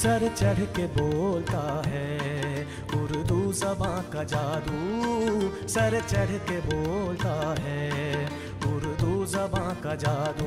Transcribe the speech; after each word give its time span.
Sir 0.00 0.22
चढ़ 0.36 0.58
के 0.76 0.86
बोलता 0.86 1.82
है, 1.86 2.62
उर्दू 2.94 3.52
जबां 3.52 3.98
का 4.12 4.22
जादू। 4.24 5.68
सर 5.68 6.00
चढ़ 6.00 6.30
के 6.48 6.60
बोलता 6.60 7.34
है, 7.60 8.24
उर्दू 8.66 9.26
जबां 9.26 9.74
का 9.74 9.94
जादू। 9.94 10.46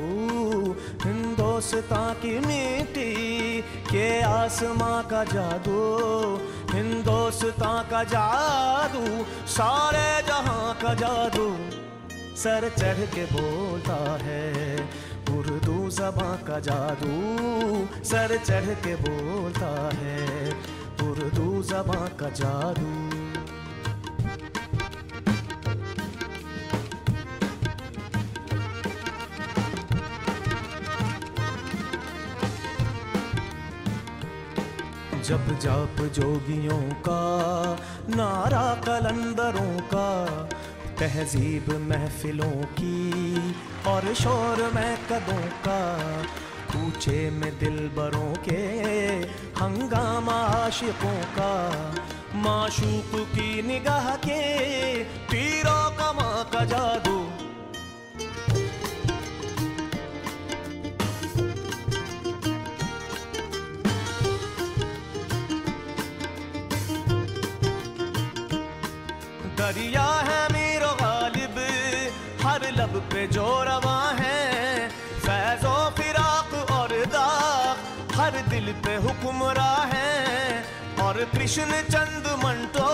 हिंदुस्तान 1.04 2.12
की 2.14 2.38
मिट्टी 2.38 3.60
के 3.90 4.08
आसमां 4.22 5.02
का 5.02 5.22
जादू, 5.24 5.78
हिंदुस्तान 6.72 7.82
का 7.90 8.02
जादू, 8.04 9.06
सारे 9.46 10.26
जहाँ 10.26 10.74
का 10.82 10.94
जादू। 10.94 11.48
सर 12.36 12.68
चढ़ 12.78 13.06
के 13.06 13.24
बोलता 13.24 13.96
है 14.22 14.76
जबां 15.94 16.36
का 16.46 16.58
जादू 16.60 17.14
सर 18.04 18.36
चढ़ 18.44 18.66
के 18.84 18.94
बोलता 18.96 19.70
है, 19.94 20.50
उर्दू 21.02 21.62
जबां 21.62 22.06
का 22.20 22.28
जादू। 22.40 22.92
जब 35.24 35.46
जाप 35.58 36.00
जोगियों 36.14 36.82
का, 37.06 37.20
नारा 38.16 38.66
कलंदरों 38.86 39.78
का 39.94 40.08
तहजीब 41.04 41.88
महफिलों 41.90 42.62
की 42.80 43.54
और 43.86 44.14
शोर 44.14 44.72
में 44.74 44.98
कदों 45.06 45.42
का 45.42 45.96
पूछे 46.72 47.30
में 47.30 47.58
दिल 47.58 47.90
बरों 47.96 48.34
के 48.48 48.62
हंगामा 49.62 50.32
आशिकों 50.32 51.22
का। 51.38 51.94
माशूक 52.34 53.28
की 53.28 53.62
निगाह 53.62 54.16
के 54.16 55.04
तीरों 55.04 55.90
का 55.90 56.12
कमा 56.12 56.42
का 56.42 56.64
जादू 56.64 57.23
कृष्ण 81.24 81.80
चंद 81.88 82.26
मंटो 82.44 82.90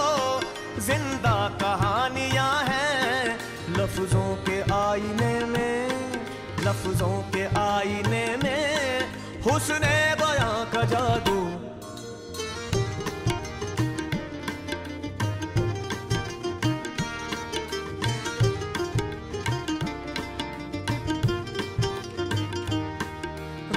ज़िंदा 0.81 1.37
कहानियाँ 1.61 2.53
हैं। 2.65 3.39
लफ्जों 3.77 4.35
के 4.47 4.61
आईने 4.75 5.33
में, 5.47 5.89
लफ्जों 6.61 7.17
के 7.35 7.45
आईने 7.61 8.25
में, 8.45 9.11
हुसने 9.45 9.97
बयां 10.21 10.65
का 10.73 10.83
जादू। 10.93 11.39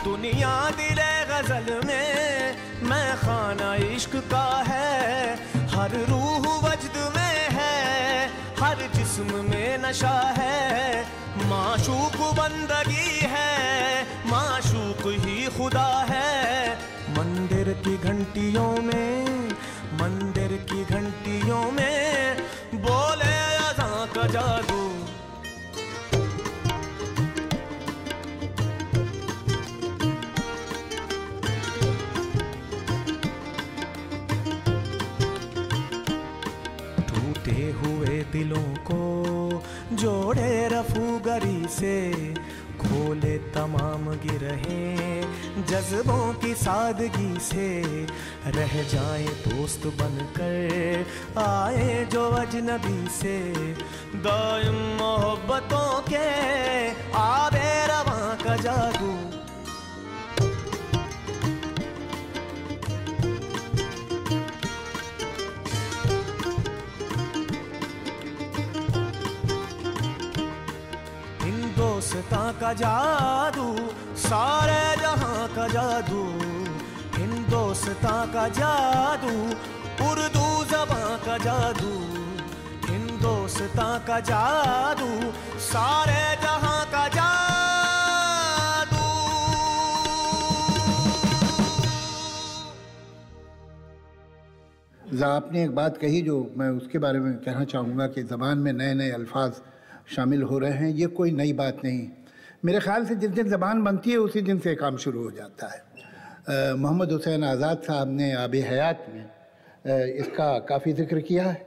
दुनिया 0.03 0.55
दिले 0.71 1.22
गज़ल 1.43 1.81
में 1.85 2.55
मैं 2.83 3.15
खाना 3.17 3.75
इश्क 3.75 4.15
का 4.31 4.45
है। 4.67 5.35
हर 5.67 5.91
रूह 6.09 6.45
वजद 6.63 6.97
में 7.15 7.37
है, 7.51 8.27
हर 8.59 8.77
जिस्म 8.95 9.43
में 9.43 9.77
नशा 9.77 10.15
है। 10.37 11.05
माशूक 11.49 12.17
बंदगी 12.33 13.19
है, 13.23 14.03
माशूक 14.27 15.03
ही 15.19 15.47
खुदा 15.57 15.89
है। 16.09 16.73
मंदिर 17.17 17.73
की 17.85 17.97
घंटियों 17.97 18.71
में, 18.81 19.49
मंदिर 20.01 20.51
की 20.71 20.83
घंटियों 20.85 21.63
में 21.71 22.37
बोले 22.75 23.35
अजा 23.61 23.91
का 24.15 24.27
जादू 24.27 24.72
टूटे 37.53 37.71
हुए 37.71 38.23
दिलों 38.31 38.67
को 38.81 39.61
जोड़े 39.95 40.67
रफू 40.67 41.19
गरी 41.19 41.67
से 41.69 41.95
खोले 42.81 43.37
तमाम 43.53 44.09
गिरहे 44.23 45.21
जज्बों 45.69 46.33
की 46.33 46.53
सादगी 46.53 47.39
से 47.39 47.67
रह 48.47 48.73
जाए 48.83 49.27
दोस्त 49.47 49.87
बनकर, 50.01 51.05
आए 51.37 52.05
जो 52.05 52.23
अजनबी 52.41 53.07
से। 53.11 53.37
दायम 54.17 54.79
मोहब्बतों 54.97 56.01
के 56.01 56.27
का 72.63 72.73
जादू, 72.73 73.65
सारे 74.17 75.01
जहाँ 75.01 75.47
का 75.55 75.67
जादू, 75.67 76.21
हिंदुस्तान 77.15 78.31
का 78.31 78.47
जादू, 78.49 79.33
उर्दू 80.07 80.47
जबां 80.71 81.17
का 81.25 81.37
जादू, 81.37 81.91
हिंदुस्तान 82.87 83.99
का 84.07 84.19
जादू, 84.19 85.09
सारे 85.59 86.23
जहाँ 86.41 86.85
का 86.85 87.07
जादू। 87.07 89.03
आपने 95.25 95.63
एक 95.63 95.75
बात 95.75 95.97
कही 95.97 96.21
जो 96.21 96.51
मैं 96.57 96.69
उसके 96.69 96.99
बारे 96.99 97.19
में 97.19 97.33
कहना 97.35 97.63
चाहूँगा 97.65 98.07
कि 98.07 98.23
ज़बान 98.23 98.57
में 98.57 98.73
नए 98.73 98.93
नए 98.93 99.11
अल्फाज 99.11 99.61
शामिल 100.15 100.43
हो 100.43 100.59
रहे 100.59 100.71
हैं। 100.71 100.89
ये 100.89 101.07
कोई 101.07 101.31
नई 101.31 101.53
बात 101.53 101.77
नहीं। 101.83 102.09
मेरे 102.63 102.79
ख्याल 102.79 103.05
से 103.05 103.15
जिस 103.15 103.31
दिन 103.31 103.47
ज़बान 103.49 103.83
बनती 103.83 104.11
है 104.11 104.17
उसी 104.17 104.41
दिन 104.41 104.59
से 104.59 104.73
काम 104.75 104.97
शुरू 104.97 105.23
हो 105.23 105.31
जाता 105.31 105.67
है। 105.67 106.75
मोहम्मद 106.75 107.11
हुसैन 107.11 107.43
आज़ाद 107.43 107.81
साहब 107.83 108.07
ने 108.09 108.31
आब 108.33 108.55
हयात 108.55 109.05
में 109.13 109.23
अ, 109.23 109.95
इसका 110.23 110.47
काफ़ी 110.63 110.93
ज़िक्र 110.93 111.19
किया 111.27 111.43
है 111.43 111.65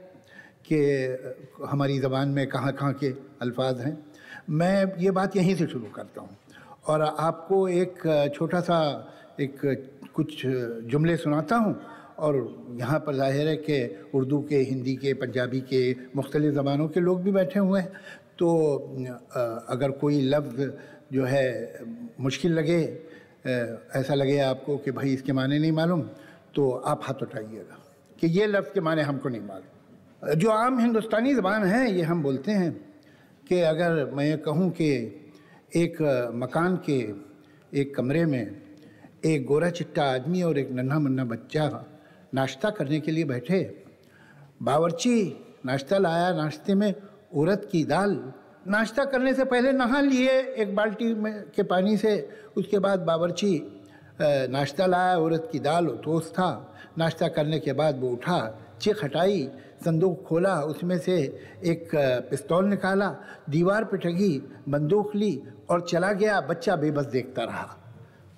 कि 0.65 0.77
हमारी 1.69 1.99
ज़बान 1.99 2.29
में 2.29 2.45
कहाँ 2.49 2.71
कहाँ 2.73 2.93
के 2.93 3.09
अल्फाज 3.41 3.79
हैं। 3.81 3.97
मैं 4.49 4.97
ये 4.99 5.11
बात 5.11 5.35
यहीं 5.37 5.55
से 5.55 5.67
शुरू 5.67 5.91
करता 5.95 6.21
हूँ 6.21 6.37
और 6.87 7.01
आपको 7.01 7.67
एक 7.69 8.31
छोटा 8.35 8.59
सा 8.61 8.77
एक 9.39 9.61
कुछ 10.15 10.45
जुमले 10.89 11.17
सुनाता 11.17 11.55
हूँ 11.57 11.75
और 12.25 12.35
यहाँ 12.79 12.99
पर 12.99 13.15
ज़ाहिर 13.15 13.47
है 13.47 13.55
कि 13.61 13.77
उर्दू 14.17 14.41
के 14.49 14.57
हिंदी 14.69 14.95
के 14.95 15.13
पंजाबी 15.21 15.59
के 15.69 15.81
मुख्तलिफ़ 16.15 16.53
ज़बानों 16.53 16.87
के 16.87 16.99
लोग 16.99 17.21
भी 17.23 17.31
बैठे 17.31 17.59
हुए 17.59 17.81
हैं। 17.81 17.91
तो 18.39 18.47
अगर 19.69 19.91
कोई 20.01 20.21
लफ्ज़ 20.23 20.61
जो 21.13 21.23
है, 21.25 21.47
मुश्किल 22.19 22.53
लगे 22.53 22.81
ऐसा 23.95 24.13
लगे 24.13 24.39
आपको 24.41 24.77
कि 24.77 24.91
भाई 24.91 25.13
इसके 25.13 25.33
माने 25.33 25.59
नहीं 25.59 25.71
मालूम 25.71 26.01
तो 26.55 26.69
आप 26.85 27.01
हाथ 27.03 27.21
उठाइएगा 27.23 27.77
कि 28.19 28.27
ये 28.29 28.45
लफ्ज़ 28.47 28.69
के 28.73 28.81
माने 28.81 29.01
हमको 29.01 29.29
नहीं 29.29 29.41
मालूम। 29.41 30.33
जो 30.35 30.49
आम 30.49 30.79
हिंदुस्तानी 30.79 31.33
ज़बान 31.35 31.63
है, 31.63 31.91
ये 31.91 32.03
हम 32.03 32.23
बोलते 32.23 32.51
हैं 32.51 32.71
कि 33.47 33.59
अगर 33.61 34.11
मैं 34.15 34.37
कहूँ 34.41 34.69
कि 34.71 34.89
एक 35.75 36.01
मकान 36.35 36.75
के 36.89 36.99
एक 37.73 37.95
कमरे 37.95 38.25
में 38.25 38.61
एक 39.25 39.45
गोरा 39.45 39.69
चिट्टा 39.69 40.03
आदमी 40.05 40.41
और 40.43 40.57
एक 40.57 40.71
नन्हा 40.71 40.99
मुन्ना 40.99 41.23
बच्चा 41.25 41.63
नाश्ता 42.33 42.69
करने 42.69 42.99
के 42.99 43.11
लिए 43.11 43.23
बैठे, 43.23 43.59
बावर्ची 44.61 45.17
नाश्ता 45.65 45.97
लाया, 45.97 46.31
नाश्ते 46.33 46.75
में 46.75 46.93
उड़द 47.37 47.65
की 47.71 47.83
दाल 47.83 48.33
नाश्ता 48.67 49.03
करने 49.05 49.33
से 49.33 49.45
पहले 49.45 49.71
नहा 49.71 49.99
लिए, 50.01 50.39
एक 50.57 50.75
बाल्टी 50.75 51.13
में 51.13 51.43
के 51.55 51.63
पानी 51.63 51.97
से, 51.97 52.29
उसके 52.57 52.79
बाद 52.79 52.99
बावर्ची 52.99 53.83
नाश्ता 54.21 54.85
लाया 54.85 55.17
उड़द 55.17 55.47
की 55.51 55.59
दाल 55.59 55.87
और 55.87 56.01
टोस्ट 56.03 56.33
था। 56.33 56.73
नाश्ता 56.97 57.27
करने 57.27 57.59
के 57.59 57.73
बाद 57.73 57.99
वो 57.99 58.09
उठा 58.09 58.39
चिक 58.81 59.03
हटाई, 59.03 59.49
संदूक 59.85 60.23
खोला, 60.23 60.61
उसमें 60.61 60.97
से 60.99 61.17
एक 61.65 61.89
पिस्तौल 62.29 62.65
निकाला, 62.65 63.15
दीवार 63.49 63.83
पे 63.83 63.97
ठगी, 63.97 64.41
बंदूक 64.69 65.15
ली 65.15 65.41
और 65.69 65.81
चला 65.81 66.11
गया। 66.13 66.41
बच्चा 66.41 66.75
बेबस 66.75 67.05
देखता 67.05 67.43
रहा। 67.43 67.77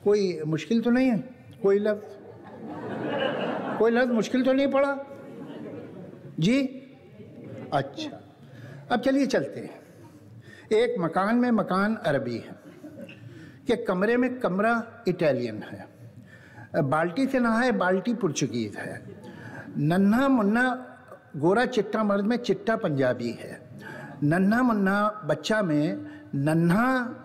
कोई 0.03 0.41
मुश्किल 0.47 0.81
तो 0.81 0.89
नहीं 0.89 1.09
है? 1.09 1.17
कोई 1.63 1.79
लफ्ज़? 1.79 2.17
कोई 3.79 3.91
लफ्ज़ 3.91 4.11
मुश्किल 4.11 4.43
तो 4.43 4.53
नहीं 4.53 4.67
पड़ा? 4.67 4.97
जी? 6.39 6.61
अच्छा। 7.73 8.19
अब 8.91 8.99
चलिए 8.99 9.27
चलते 9.27 9.59
हैं। 9.59 9.79
एक 10.73 10.99
मकान 10.99 11.35
में 11.35 11.51
मकान 11.51 11.95
अरबी 11.95 12.37
है। 12.37 12.59
कि 13.67 13.75
कमरे 13.75 14.17
में 14.17 14.39
कमरा 14.39 15.03
इटालियन 15.07 15.63
है। 15.63 15.87
बाल्टी 16.81 17.27
से 17.27 17.39
नहाए 17.39 17.71
बाल्टी 17.71 18.13
पुर्तगीज़ 18.13 18.77
है। 18.77 19.03
नन्हा 19.77 20.27
मुन्ना 20.27 20.85
गोरा 21.37 21.65
चिट्टा 21.65 22.03
मर्द 22.03 22.25
में 22.25 22.37
चिट्टा 22.37 22.75
पंजाबी 22.75 23.31
है। 23.31 23.61
नन्हा 24.23 24.61
मुन्ना 24.61 25.21
बच्चा 25.25 25.61
में 25.61 26.07
नन्हा 26.35 27.15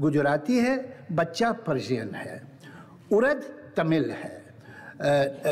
गुजराती 0.00 0.58
है, 0.58 1.06
बच्चा 1.12 1.52
पर्शियन 1.52 2.14
है। 2.14 2.52
उर्द 3.12 3.72
तमिल 3.76 4.10
है। 4.10 4.44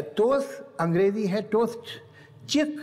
टोस्ट 0.02 0.80
अंग्रेज़ी 0.80 1.26
है, 1.26 1.42
टोस्ट 1.42 1.80
चिक 2.48 2.80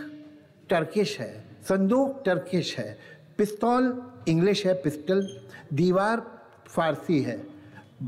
टर्किश 0.69 1.19
है। 1.19 1.46
संदूक 1.67 2.21
टर्किश 2.25 2.77
है 2.77 2.97
पिस्तौल 3.37 3.85
इंग्लिश 4.27 4.65
है 4.65 4.73
पिस्टल 4.83 5.27
दीवार 5.73 6.21
फारसी 6.67 7.21
है 7.23 7.37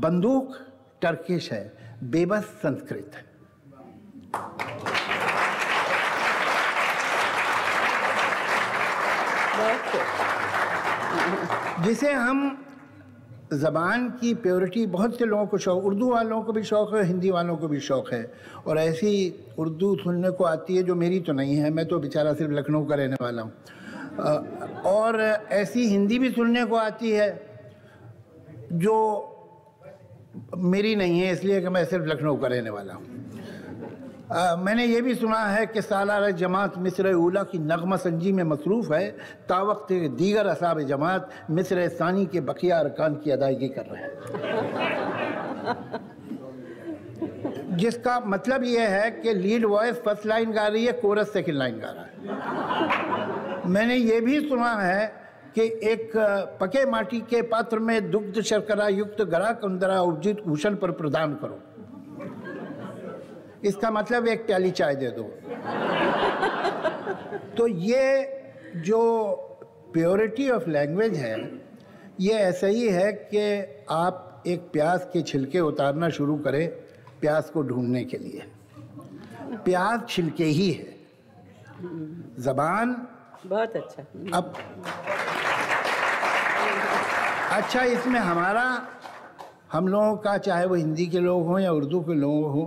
बंदूक 0.02 0.56
टर्किश 1.02 1.50
है 1.52 1.62
बेबस 2.10 2.44
संस्कृत। 2.62 3.10
है 3.14 3.28
जिसे 11.84 12.12
हम 12.12 12.40
ज़बान 13.52 14.08
की 14.20 14.32
प्योरिटी 14.36 14.84
बहुत 14.86 15.18
से 15.18 15.24
लोगों 15.24 15.46
को 15.46 15.58
शौक, 15.58 15.84
उर्दू 15.84 16.10
वालों 16.10 16.40
को 16.42 16.52
भी 16.52 16.62
शौक़ 16.62 16.94
है, 16.96 17.04
हिंदी 17.04 17.30
वालों 17.30 17.56
को 17.56 17.68
भी 17.68 17.80
शौक़ 17.80 18.14
है। 18.14 18.22
और 18.66 18.78
ऐसी 18.78 19.12
उर्दू 19.58 19.94
सुनने 19.96 20.30
को 20.30 20.44
आती 20.44 20.76
है 20.76 20.82
जो 20.82 20.94
मेरी 20.94 21.20
तो 21.20 21.32
नहीं 21.32 21.56
है, 21.56 21.70
मैं 21.70 21.86
तो 21.88 21.98
बेचारा 21.98 22.34
सिर्फ़ 22.34 22.52
लखनऊ 22.52 22.84
का 22.86 22.94
रहने 22.94 23.16
वाला 23.22 23.42
हूँ। 23.42 23.52
और 24.86 25.20
ऐसी 25.52 25.86
हिंदी 25.88 26.18
भी 26.18 26.30
सुनने 26.30 26.64
को 26.64 26.76
आती 26.76 27.10
है 27.10 27.28
जो 28.74 28.96
मेरी 30.56 30.94
नहीं 30.96 31.20
है, 31.20 31.32
इसलिए 31.32 31.60
कि 31.60 31.68
मैं 31.68 31.84
सिर्फ़ 31.84 32.06
लखनऊ 32.06 32.36
का 32.36 32.46
रहने 32.46 32.70
वाला 32.70 32.94
हूँ। 32.94 33.19
मैंने 34.32 34.84
ये 34.86 35.00
भी 35.00 35.14
सुना 35.14 35.38
है 35.38 35.66
कि 35.66 35.82
सालार 35.82 36.30
जमात 36.30 36.76
मिस्र 36.78 37.12
उला 37.12 37.42
की 37.42 37.58
नगमा 37.58 37.96
संजी 37.96 38.32
में 38.32 38.42
मसरूफ़ 38.44 38.92
है। 38.92 39.10
तावक्त 39.48 39.92
दीगर 39.92 40.46
असाब 40.46 40.80
जमात 40.80 41.30
मिस्र 41.50 41.88
सानी 41.88 42.26
के 42.26 42.40
बकिया 42.40 42.78
अरकान 42.78 43.14
की 43.14 43.30
अदायगी 43.30 43.68
कर 43.68 43.86
रहे 43.86 44.02
हैं। 44.02 44.10
जिसका 47.76 48.20
मतलब 48.20 48.64
ये 48.64 48.86
है 48.86 49.10
कि 49.10 49.34
लीड 49.34 49.64
वॉइस 49.64 49.96
फ़र्स्ट 49.96 50.26
लाइन 50.26 50.52
गा 50.52 50.66
रही 50.66 50.84
है, 50.86 50.92
कोरस 50.92 51.32
सेकंड 51.32 51.56
लाइन 51.56 51.78
गा 51.78 51.90
रहा 51.90 52.04
है। 52.04 52.10
मैंने 53.66 53.94
ये 53.94 54.20
भी 54.20 54.40
सुना 54.48 54.72
है 54.74 55.06
कि 55.54 55.62
एक 55.82 56.12
पके 56.60 56.84
माटी 56.86 57.20
के 57.20 57.42
पात्र 57.42 57.78
में 57.78 58.10
दुग्ध 58.10 58.40
शर्करा 58.40 58.88
युक्त 58.88 59.22
गरा 59.22 59.52
कुंदरा 59.52 60.00
उजित 60.02 60.42
भूषण 60.46 60.76
पर 60.76 60.90
प्रदान 60.90 61.34
करो। 61.34 61.60
इसका 63.64 63.90
मतलब 63.90 64.26
एक 64.28 64.46
प्याली 64.46 64.70
चाय 64.70 64.94
दे 64.94 65.10
दो। 65.10 65.22
तो 67.56 67.66
ये 67.66 68.04
जो 68.76 69.00
प्योरिटी 69.92 70.48
ऑफ़ 70.50 70.68
लैंग्वेज 70.68 71.14
है 71.14 71.36
ये 72.20 72.34
ऐसा 72.34 72.66
ही 72.66 72.88
है 72.88 73.12
कि 73.12 73.42
आप 73.90 74.42
एक 74.46 74.60
प्याज 74.72 75.04
के 75.12 75.22
छिलके 75.22 75.60
उतारना 75.60 76.08
शुरू 76.10 76.36
करें 76.38 76.68
प्याज 77.20 77.50
को 77.50 77.62
ढूँढने 77.62 78.04
के 78.04 78.18
लिए। 78.18 78.42
प्याज 79.64 80.08
छिलके 80.08 80.44
ही 80.44 80.70
है। 80.70 80.98
जबान 82.42 82.94
बहुत 83.46 83.76
अच्छा। 83.76 84.02
अब 84.38 84.54
अच्छा 87.52 87.82
इसमें 87.84 88.20
हमारा 88.20 88.64
हम 89.72 89.88
लोगों 89.88 90.16
का 90.16 90.36
चाहे 90.38 90.66
वो 90.66 90.74
हिंदी 90.74 91.06
के 91.06 91.18
लोग 91.18 91.46
हों 91.46 91.58
या 91.60 91.72
उर्दू 91.72 92.00
के 92.00 92.14
लोग 92.14 92.50
हों 92.52 92.66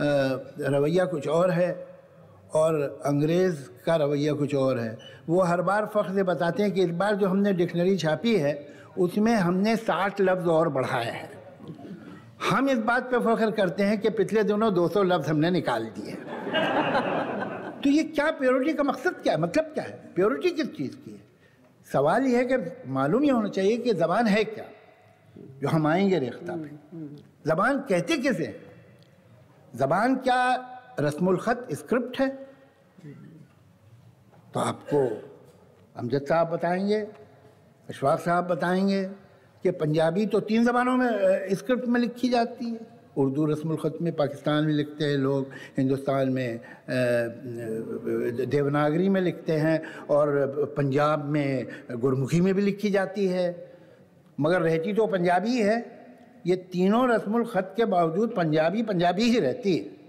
रवैया 0.00 1.04
कुछ 1.04 1.28
और 1.28 1.50
है 1.50 1.86
और 2.54 3.02
अंग्रेज़ 3.06 3.56
का 3.86 3.96
रवैया 3.96 4.32
कुछ 4.32 4.54
और 4.54 4.78
है। 4.78 4.98
वो 5.28 5.42
हर 5.42 5.62
बार 5.62 5.86
फ़ख्र 5.86 6.14
से 6.14 6.22
बताते 6.22 6.62
हैं 6.62 6.72
कि 6.72 6.82
इस 6.82 6.90
बार 6.90 7.14
जो 7.14 7.28
हमने 7.28 7.52
डिक्शनरी 7.52 7.96
छापी 7.96 8.36
है, 8.36 8.68
उसमें 8.98 9.34
हमने 9.34 9.76
साठ 9.76 10.20
लफ्ज़ 10.20 10.46
और 10.46 10.68
बढ़ाए 10.68 11.10
हैं। 11.10 11.30
हम 12.50 12.68
इस 12.68 12.78
बात 12.78 13.10
पे 13.10 13.18
फ़ख्र 13.18 13.50
करते 13.50 13.82
हैं 13.82 14.00
कि 14.00 14.10
पिछले 14.10 14.42
दिनों 14.44 14.74
200 14.74 15.02
लफ्ज़ 15.02 15.30
हमने 15.30 15.50
निकाल 15.50 15.84
दिए। 15.84 16.12
तो 17.84 17.90
ये 17.90 18.02
क्या 18.02 18.30
प्योरिटी 18.30 18.72
का 18.72 18.82
मकसद 18.82 19.12
क्या 19.12 19.32
है? 19.34 19.40
मतलब 19.40 19.64
क्या 19.64 19.84
है? 19.84 20.12
प्योरिटी 20.14 20.50
किस 20.50 20.76
चीज़ 20.76 20.96
की 20.96 21.10
है? 21.10 21.20
सवाल 21.92 22.24
ये 22.24 22.36
है 22.36 22.44
कि 22.44 22.56
मालूम 22.88 23.24
ये 23.24 23.30
होना 23.30 23.48
चाहिए 23.48 23.76
कि 23.76 23.94
ज़बान 23.94 24.26
है 24.26 24.44
क्या? 24.44 24.64
जो 25.62 25.68
हम 25.68 25.86
आएँगे 25.86 26.18
रेख्ता 26.18 26.56
पे। 26.56 26.68
ज़बान 27.50 27.78
कहते 27.78 28.16
किसे 28.16 28.71
ज़बान 29.74 30.14
क्या 30.16 30.40
रस्मुलख़त 31.00 31.66
स्क्रिप्ट 31.72 32.20
है? 32.20 32.28
तो 34.54 34.60
आपको 34.60 34.98
अमजद 35.96 36.24
साहब 36.28 36.48
बताएँगे, 36.50 37.00
अशफाक 37.88 38.20
साहब 38.20 38.46
बताएँगे 38.46 39.02
कि 39.64 39.70
पंजाबी 39.70 40.26
तो 40.26 40.40
तीन 40.40 40.64
ज़बानों 40.64 40.96
में 40.96 41.54
स्क्रिप्ट 41.54 41.86
में 41.88 42.00
लिखी 42.00 42.28
जाती 42.28 42.70
है। 42.70 42.80
उर्दू 43.16 43.44
रस्मुलख़त 43.46 43.98
में, 44.02 44.12
पाकिस्तान 44.16 44.64
में 44.64 44.72
लिखते 44.72 45.04
हैं 45.04 45.16
लोग, 45.16 45.48
हिंदुस्तान 45.78 46.28
में 46.28 46.60
देवनागरी 48.48 49.08
में 49.08 49.20
लिखते 49.20 49.52
हैं 49.52 49.82
और 50.10 50.72
पंजाब 50.76 51.24
में 51.24 51.66
गुरमुखी 51.92 52.40
में 52.40 52.54
भी 52.54 52.62
लिखी 52.62 52.90
जाती 52.90 53.26
है। 53.26 53.46
मगर 54.40 54.62
रहती 54.62 54.92
तो 54.92 55.06
पंजाबी 55.06 55.58
है। 55.58 56.01
ये 56.46 56.56
तीनों 56.72 57.08
रस्मुल 57.08 57.44
ख़त 57.46 57.72
के 57.76 57.84
बावजूद 57.86 58.34
पंजाबी 58.36 58.82
पंजाबी 58.82 59.30
ही 59.30 59.38
रहती 59.40 59.76
है। 59.76 60.00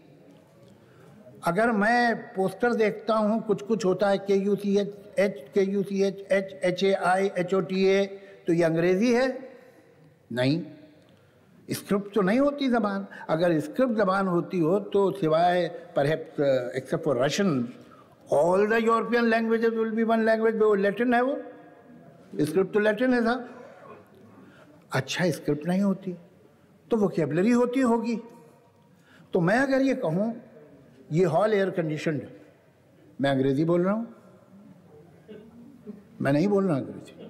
अगर 1.48 1.72
मैं 1.74 2.16
पोस्टर 2.34 2.74
देखता 2.76 3.16
हूँ 3.16 3.42
कुछ 3.48 3.62
कुछ 3.62 3.86
होता 3.86 4.10
है 4.10 4.18
K 4.20 4.36
U 4.36 4.56
C 4.56 4.78
H 4.80 5.20
H 5.20 5.46
K 5.54 5.62
U 5.64 5.84
C 5.84 6.02
H 6.04 6.26
H 6.32 6.60
H 6.64 6.84
A 6.84 6.94
I 7.06 7.30
H 7.38 7.54
O 7.54 7.60
T 7.62 7.86
A 7.88 8.06
तो 8.48 8.54
ये 8.54 8.64
अंग्रेज़ी 8.64 9.12
है? 9.14 9.28
नहीं। 10.32 10.62
स्क्रिप्ट 11.70 12.14
तो 12.14 12.22
नहीं 12.22 12.40
होती 12.40 12.68
ज़बान। 12.70 13.06
अगर 13.30 13.60
स्क्रिप्ट 13.62 13.94
ज़बान 13.96 14.28
होती 14.28 14.60
हो 14.60 14.80
तो 14.94 15.10
सिवाय 15.20 15.68
perhaps 15.96 16.40
except 16.78 17.04
for 17.06 17.24
Russian 17.24 17.68
all 18.34 18.68
the 18.68 18.80
European 18.84 19.30
languages 19.30 19.74
will 19.74 19.92
be 19.92 20.04
one 20.04 20.26
language 20.26 20.56
वो 20.58 20.74
लेटिन 20.76 21.14
है 21.14 21.22
वो। 21.24 21.38
स्क्रिप्ट 22.42 22.74
तो 22.74 22.80
लेटिन 22.80 23.14
है 23.14 23.24
साहब 23.24 23.50
अच्छा 24.94 25.30
स्क्रिप्ट 25.32 25.68
नहीं 25.68 25.82
होती 25.82 26.16
तो 26.92 26.98
वोकेबलरी 26.98 27.52
होती 27.52 27.80
होगी। 27.82 28.16
तो 29.34 29.40
मैं 29.42 29.58
अगर 29.58 29.82
ये 29.82 29.94
कहूँ, 29.96 30.34
ये 31.12 31.26
हॉल 31.26 31.54
एयर 31.54 31.70
कंडीशन 31.70 32.22
मैं 33.22 33.30
अंग्रेज़ी 33.30 33.66
बोल 33.66 33.84
रहा 33.84 33.94
हूँ? 33.94 34.08
मैं 36.22 36.34
नहीं 36.34 36.48
बोल 36.48 36.68
रहा 36.68 36.78
अंग्रेज़ी। 36.78 37.30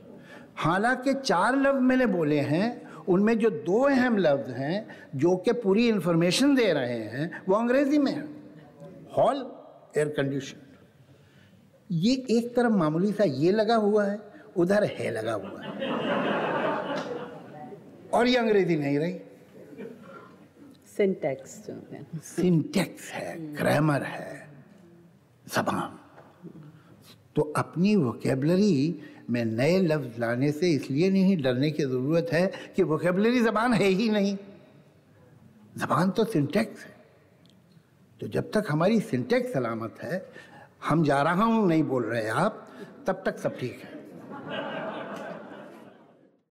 हालाँकि 0.56 1.14
चार 1.14 1.56
लफ्ज़ 1.56 1.80
मैंने 1.80 2.06
बोले 2.06 2.40
हैं, 2.42 2.82
उनमें 3.06 3.38
जो 3.40 3.50
दो 3.50 3.80
अहम 3.82 4.18
लफ्ज़ 4.18 4.52
हैं, 4.52 4.86
जो 5.16 5.36
कि 5.36 5.54
पूरी 5.54 5.88
इंफॉर्मेशन 5.90 6.56
दे 6.56 6.72
रहे 6.74 7.00
हैं, 7.06 7.44
वो 7.50 7.56
अंग्रेज़ी 7.56 7.98
में 7.98 8.12
है। 8.12 8.28
हॉल 9.18 9.46
एयर 9.98 10.10
कंडीशन 10.10 10.62
ये 11.90 12.14
एक 12.30 12.56
तरफ़ 12.56 12.74
मामूली 12.74 13.12
सा 13.12 13.24
ये 13.24 13.52
लगा 13.52 13.76
हुआ 13.76 14.06
है, 14.06 14.20
उधर 14.58 14.84
है 14.84 15.12
लगा 15.12 15.34
हुआ 15.34 15.62
है। 15.62 16.43
और 18.14 18.28
ये 18.28 18.38
अंग्रेज़ी 18.38 18.76
नहीं 18.76 18.98
रही? 19.00 19.14
सिंटेक्स 20.98 21.52
सिंटेक्स 22.26 23.10
है। 23.12 23.56
ग्रामर 23.56 24.04
है 24.04 24.48
जबान। 25.48 26.00
तो 27.36 27.42
अपनी 27.58 27.96
वोकेबलरी 27.96 29.02
में 29.30 29.44
नए 29.46 29.80
लफ्ज़ 29.82 30.20
लाने 30.20 30.52
से 30.52 30.70
इसलिए 30.72 31.10
नहीं 31.10 31.38
डरने 31.42 31.72
की 31.72 31.84
ज़रूरत 31.84 32.30
है 32.34 32.46
कि 32.76 32.84
वोकेबलरी 32.84 33.40
ज़बान 33.42 33.74
है 33.74 33.88
ही 33.88 34.10
नहीं। 34.10 34.38
ज़बान 35.78 36.10
तो 36.12 36.26
सिंटेक्स 36.26 36.84
है। 36.84 36.92
तो 38.20 38.28
जब 38.28 38.52
तक 38.52 38.66
हमारी 38.70 39.00
सिंटेक्स 39.02 39.54
सलामत 39.54 39.96
है 40.02 40.26
हम 40.86 41.04
जा 41.04 41.22
रहा 41.22 41.44
हूँ 41.44 41.68
नहीं 41.68 41.84
बोल 41.84 42.04
रहे 42.04 42.28
आप 42.30 42.68
तब 43.08 43.24
तक 43.26 43.38
सब 43.40 43.58
ठीक 43.60 43.82
है। 43.84 43.93